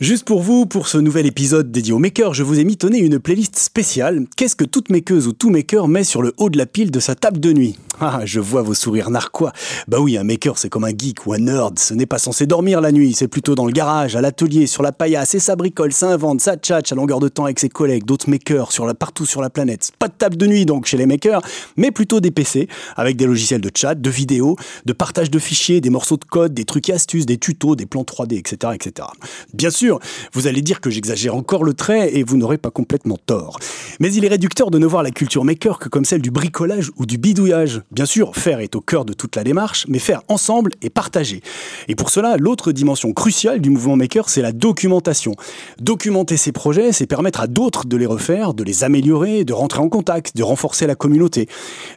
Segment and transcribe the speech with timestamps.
[0.00, 3.20] Juste pour vous, pour ce nouvel épisode dédié aux makers, je vous ai mitonné une
[3.20, 4.24] playlist spéciale.
[4.36, 6.98] Qu'est-ce que toute makeuse ou tout maker met sur le haut de la pile de
[6.98, 7.78] sa table de nuit?
[8.00, 9.52] Ah, je vois vos sourires narquois.
[9.86, 11.78] Bah oui, un maker c'est comme un geek ou un nerd.
[11.78, 14.82] Ce n'est pas censé dormir la nuit, c'est plutôt dans le garage, à l'atelier, sur
[14.82, 17.68] la paillasse, et ça bricole, ça invente, ça tchatche à longueur de temps avec ses
[17.68, 19.92] collègues, d'autres makers partout sur la planète.
[20.00, 21.40] Pas de table de nuit donc chez les makers,
[21.76, 24.56] mais plutôt des PC, avec des logiciels de chat, de vidéo,
[24.86, 27.86] de partage de fichiers, des morceaux de code, des trucs et astuces, des tutos, des
[27.86, 28.72] plans 3D, etc.
[28.74, 29.06] etc.
[29.52, 29.83] Bien sûr,
[30.32, 33.58] vous allez dire que j'exagère encore le trait et vous n'aurez pas complètement tort.
[34.00, 36.90] Mais il est réducteur de ne voir la culture maker que comme celle du bricolage
[36.96, 37.82] ou du bidouillage.
[37.90, 41.42] Bien sûr, faire est au cœur de toute la démarche, mais faire ensemble et partager.
[41.88, 45.34] Et pour cela, l'autre dimension cruciale du mouvement maker, c'est la documentation.
[45.80, 49.80] Documenter ses projets, c'est permettre à d'autres de les refaire, de les améliorer, de rentrer
[49.80, 51.48] en contact, de renforcer la communauté.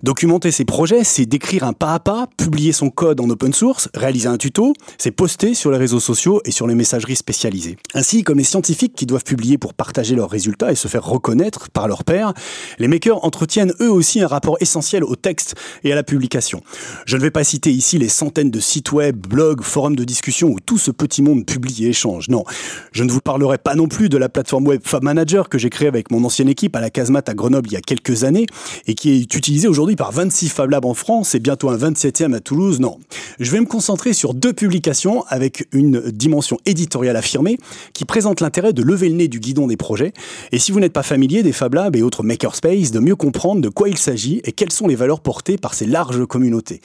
[0.03, 3.89] Documenter ses projets, c'est d'écrire un pas à pas, publier son code en open source,
[3.93, 7.76] réaliser un tuto, c'est poster sur les réseaux sociaux et sur les messageries spécialisées.
[7.93, 11.69] Ainsi, comme les scientifiques qui doivent publier pour partager leurs résultats et se faire reconnaître
[11.69, 12.33] par leurs pairs,
[12.79, 16.61] les makers entretiennent eux aussi un rapport essentiel au texte et à la publication.
[17.05, 20.49] Je ne vais pas citer ici les centaines de sites web, blogs, forums de discussion
[20.49, 22.27] où tout ce petit monde publie et échange.
[22.27, 22.43] Non,
[22.91, 25.69] je ne vous parlerai pas non plus de la plateforme web Fab Manager que j'ai
[25.69, 28.47] créée avec mon ancienne équipe à la Casemate à Grenoble il y a quelques années
[28.85, 32.35] et qui est utilisée aujourd'hui par 26 Fab Labs en France et bientôt un 27e
[32.35, 32.81] à Toulouse.
[32.81, 32.99] Non,
[33.39, 37.57] je vais me concentrer sur deux publications avec une dimension éditoriale affirmée
[37.93, 40.13] qui présente l'intérêt de lever le nez du guidon des projets,
[40.51, 43.61] et si vous n'êtes pas familier des Fab Labs et autres makerspace, de mieux comprendre
[43.61, 46.81] de quoi il s'agit et quelles sont les valeurs portées par ces larges communautés.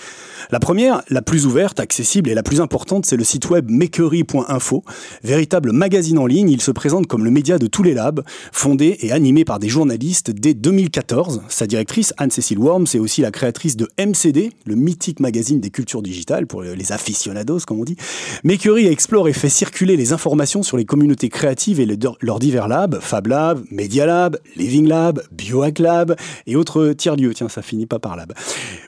[0.50, 4.84] La première, la plus ouverte, accessible et la plus importante, c'est le site web makery.info.
[5.22, 8.96] Véritable magazine en ligne, il se présente comme le média de tous les labs, fondé
[9.00, 11.42] et animé par des journalistes dès 2014.
[11.48, 16.02] Sa directrice, Anne-Cécile Worms, est aussi la créatrice de MCD, le mythique magazine des cultures
[16.02, 17.96] digitales, pour les aficionados, comme on dit.
[18.44, 21.86] Makery explore et fait circuler les informations sur les communautés créatives et
[22.20, 26.16] leurs divers labs, Fab Lab, Media Lab, Living Lab, Biohack Lab
[26.46, 27.34] et autres tiers-lieux.
[27.34, 28.32] Tiens, ça finit pas par lab.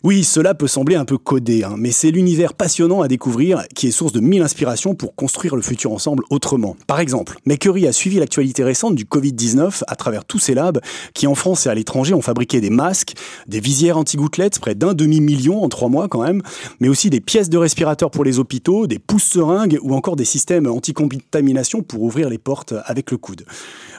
[0.03, 3.89] Oui, cela peut sembler un peu codé, hein, mais c'est l'univers passionnant à découvrir qui
[3.89, 6.77] est source de mille inspirations pour construire le futur ensemble autrement.
[6.87, 10.81] Par exemple, Makery a suivi l'actualité récente du Covid-19 à travers tous ces labs
[11.15, 13.15] qui en France et à l'étranger ont fabriqué des masques,
[13.47, 16.43] des visières anti-gouttelettes, près d'un demi-million en trois mois quand même,
[16.81, 20.25] mais aussi des pièces de respirateurs pour les hôpitaux, des pousses seringues ou encore des
[20.25, 23.45] systèmes anti-contamination pour ouvrir les portes avec le coude.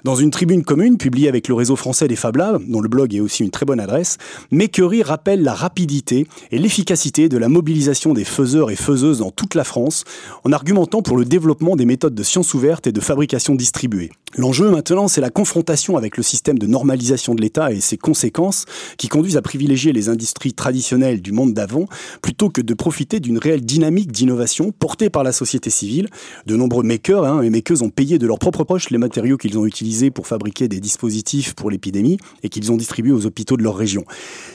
[0.03, 3.15] Dans une tribune commune publiée avec le réseau français des Fab Labs, dont le blog
[3.15, 4.17] est aussi une très bonne adresse,
[4.51, 9.55] Makery rappelle la rapidité et l'efficacité de la mobilisation des faiseurs et faiseuses dans toute
[9.55, 10.03] la France,
[10.43, 14.11] en argumentant pour le développement des méthodes de science ouverte et de fabrication distribuée.
[14.37, 18.65] L'enjeu maintenant, c'est la confrontation avec le système de normalisation de l'État et ses conséquences
[18.97, 21.87] qui conduisent à privilégier les industries traditionnelles du monde d'avant
[22.21, 26.09] plutôt que de profiter d'une réelle dynamique d'innovation portée par la société civile.
[26.45, 29.57] De nombreux makers hein, et makeuses ont payé de leur propre poche les matériaux qu'ils
[29.57, 33.63] ont utilisés pour fabriquer des dispositifs pour l'épidémie et qu'ils ont distribués aux hôpitaux de
[33.63, 34.05] leur région.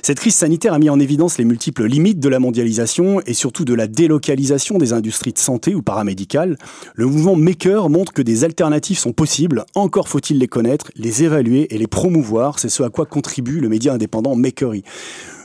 [0.01, 3.65] Cette crise sanitaire a mis en évidence les multiples limites de la mondialisation et surtout
[3.65, 6.57] de la délocalisation des industries de santé ou paramédicales.
[6.95, 11.75] Le mouvement maker montre que des alternatives sont possibles encore faut-il les connaître, les évaluer
[11.75, 12.61] et les promouvoir.
[12.61, 14.85] C'est ce à quoi contribue le média indépendant Makery.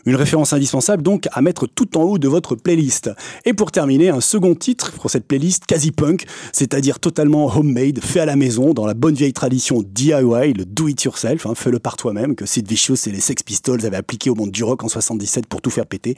[0.05, 3.09] Une référence indispensable donc à mettre tout en haut de votre playlist.
[3.43, 8.19] Et pour terminer, un second titre pour cette playlist quasi punk, c'est-à-dire totalement homemade, fait
[8.19, 11.79] à la maison, dans la bonne vieille tradition DIY, le do it yourself, hein, fais-le
[11.79, 14.83] par toi-même, que Sid Vicious et les Sex Pistols avaient appliqué au monde du rock
[14.83, 16.15] en 77 pour tout faire péter.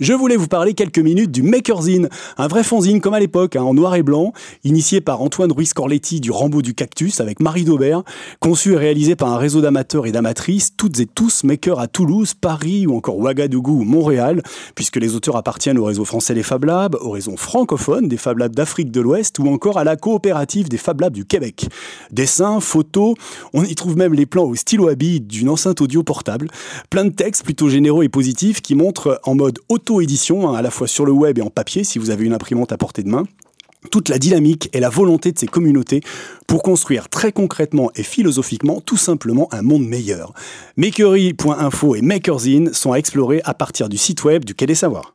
[0.00, 3.62] Je voulais vous parler quelques minutes du Makerzine, un vrai fanzine comme à l'époque, hein,
[3.62, 4.34] en noir et blanc,
[4.64, 8.02] initié par Antoine Ruiz Corletti du Rambo du Cactus avec Marie Daubert,
[8.38, 12.34] conçu et réalisé par un réseau d'amateurs et d'amatrices, toutes et tous makers à Toulouse,
[12.34, 14.42] Paris ou encore Ouagadougou ou Montréal,
[14.74, 18.38] puisque les auteurs appartiennent au réseau français des Fab Labs, au réseau francophone des Fab
[18.38, 21.68] Labs d'Afrique de l'Ouest ou encore à la coopérative des Fab Labs du Québec.
[22.10, 23.14] Dessins, photos,
[23.52, 26.48] on y trouve même les plans au stylo à billes d'une enceinte audio portable,
[26.90, 30.70] plein de textes plutôt généraux et positifs qui montrent en mode auto-édition, hein, à la
[30.70, 33.08] fois sur le web et en papier si vous avez une imprimante à portée de
[33.08, 33.24] main
[33.90, 36.00] toute la dynamique et la volonté de ces communautés
[36.46, 40.32] pour construire très concrètement et philosophiquement tout simplement un monde meilleur.
[40.76, 45.14] Makery.info et Makerzine sont à explorer à partir du site web du Quai des Savoirs.